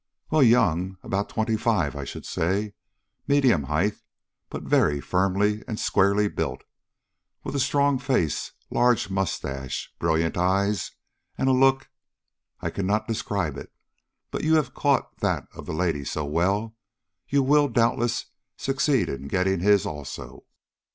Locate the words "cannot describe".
12.71-13.57